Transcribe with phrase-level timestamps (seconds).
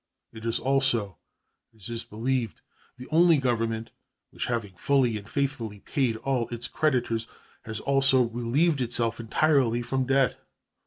[0.33, 1.19] It is also,
[1.75, 2.61] as is believed,
[2.97, 3.91] the only Government
[4.31, 7.27] which, having fully and faithfully paid all its creditors,
[7.65, 10.39] has also relieved itself entirely from debt.